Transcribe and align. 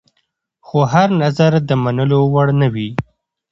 خو 0.67 0.77
هر 0.93 1.09
نظر 1.23 1.51
د 1.69 1.71
منلو 1.83 2.19
وړ 2.33 2.47
نه 2.61 2.67
وي. 2.73 2.89